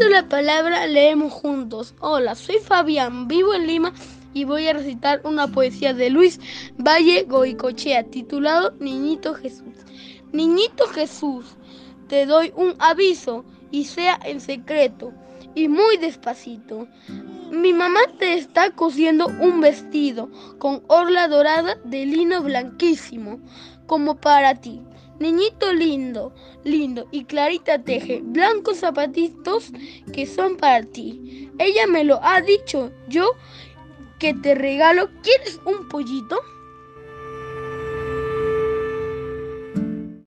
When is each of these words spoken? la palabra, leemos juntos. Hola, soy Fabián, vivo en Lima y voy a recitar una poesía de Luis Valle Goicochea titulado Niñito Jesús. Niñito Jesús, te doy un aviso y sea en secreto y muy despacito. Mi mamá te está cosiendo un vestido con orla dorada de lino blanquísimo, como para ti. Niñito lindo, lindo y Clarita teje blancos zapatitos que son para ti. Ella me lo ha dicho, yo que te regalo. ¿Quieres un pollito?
la 0.00 0.26
palabra, 0.26 0.86
leemos 0.86 1.32
juntos. 1.32 1.94
Hola, 2.00 2.34
soy 2.34 2.56
Fabián, 2.58 3.28
vivo 3.28 3.52
en 3.52 3.66
Lima 3.66 3.92
y 4.32 4.44
voy 4.44 4.66
a 4.66 4.72
recitar 4.72 5.20
una 5.24 5.48
poesía 5.48 5.92
de 5.92 6.08
Luis 6.08 6.40
Valle 6.78 7.24
Goicochea 7.28 8.04
titulado 8.04 8.72
Niñito 8.80 9.34
Jesús. 9.34 9.74
Niñito 10.32 10.86
Jesús, 10.88 11.44
te 12.08 12.24
doy 12.24 12.52
un 12.56 12.74
aviso 12.78 13.44
y 13.70 13.84
sea 13.84 14.18
en 14.24 14.40
secreto 14.40 15.12
y 15.54 15.68
muy 15.68 15.98
despacito. 15.98 16.88
Mi 17.50 17.74
mamá 17.74 18.00
te 18.18 18.34
está 18.34 18.70
cosiendo 18.70 19.26
un 19.26 19.60
vestido 19.60 20.30
con 20.58 20.82
orla 20.88 21.28
dorada 21.28 21.76
de 21.84 22.06
lino 22.06 22.42
blanquísimo, 22.42 23.40
como 23.86 24.16
para 24.16 24.54
ti. 24.54 24.80
Niñito 25.22 25.72
lindo, 25.72 26.34
lindo 26.64 27.06
y 27.12 27.26
Clarita 27.26 27.78
teje 27.78 28.20
blancos 28.24 28.78
zapatitos 28.78 29.70
que 30.12 30.26
son 30.26 30.56
para 30.56 30.82
ti. 30.82 31.48
Ella 31.60 31.86
me 31.86 32.02
lo 32.02 32.18
ha 32.24 32.40
dicho, 32.40 32.90
yo 33.06 33.36
que 34.18 34.34
te 34.34 34.56
regalo. 34.56 35.10
¿Quieres 35.22 35.60
un 35.64 35.88
pollito? 35.88 36.40